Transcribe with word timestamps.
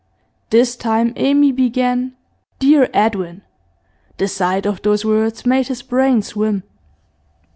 This 0.49 0.75
time 0.75 1.13
Amy 1.15 1.51
began 1.51 2.15
'Dear 2.57 2.89
Edwin'; 2.91 3.43
the 4.17 4.27
sight 4.27 4.65
of 4.65 4.81
those 4.81 5.05
words 5.05 5.45
made 5.45 5.67
his 5.67 5.83
brain 5.83 6.23
swim. 6.23 6.63